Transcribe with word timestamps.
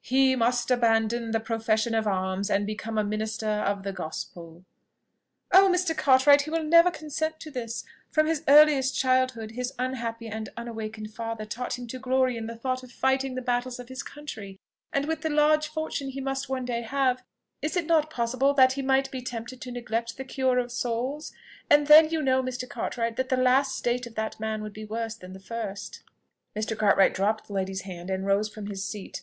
"He 0.00 0.34
must 0.34 0.70
abandon 0.70 1.32
the 1.32 1.40
profession 1.40 1.94
of 1.94 2.06
arms 2.06 2.48
and 2.48 2.66
become 2.66 2.96
a 2.96 3.04
minister 3.04 3.46
of 3.50 3.82
the 3.82 3.92
gospel." 3.92 4.64
"Oh! 5.52 5.68
Mr. 5.70 5.94
Cartwright, 5.94 6.40
he 6.40 6.50
never 6.50 6.84
will 6.88 6.90
consent 6.90 7.38
to 7.40 7.50
this. 7.50 7.84
From 8.10 8.26
his 8.26 8.42
earliest 8.48 8.98
childhood, 8.98 9.50
his 9.50 9.74
unhappy 9.78 10.26
and 10.26 10.48
unawakened 10.56 11.12
father 11.12 11.44
taught 11.44 11.78
him 11.78 11.86
to 11.88 11.98
glory 11.98 12.38
in 12.38 12.46
the 12.46 12.56
thought 12.56 12.82
of 12.82 12.90
fighting 12.92 13.34
the 13.34 13.42
battles 13.42 13.78
of 13.78 13.90
his 13.90 14.02
country; 14.02 14.58
and 14.90 15.04
with 15.04 15.20
the 15.20 15.28
large 15.28 15.68
fortune 15.68 16.08
he 16.08 16.20
must 16.22 16.48
one 16.48 16.64
day 16.64 16.80
have, 16.80 17.22
is 17.60 17.76
it 17.76 17.84
not 17.84 18.08
probable 18.08 18.54
that 18.54 18.72
he 18.72 18.80
might 18.80 19.10
be 19.10 19.20
tempted 19.20 19.60
to 19.60 19.70
neglect 19.70 20.16
the 20.16 20.24
cure 20.24 20.56
of 20.58 20.72
souls? 20.72 21.30
And 21.68 21.88
then, 21.88 22.08
you 22.08 22.22
know, 22.22 22.42
Mr. 22.42 22.66
Cartwright, 22.66 23.16
that 23.16 23.28
the 23.28 23.36
last 23.36 23.76
state 23.76 24.06
of 24.06 24.14
that 24.14 24.40
man 24.40 24.62
would 24.62 24.72
be 24.72 24.86
worse 24.86 25.14
than 25.16 25.34
the 25.34 25.40
first." 25.40 26.02
Mr. 26.56 26.74
Cartwright 26.74 27.12
dropped 27.12 27.48
the 27.48 27.52
lady's 27.52 27.82
hand 27.82 28.08
and 28.08 28.24
rose 28.24 28.48
from 28.48 28.68
his 28.68 28.82
seat. 28.82 29.20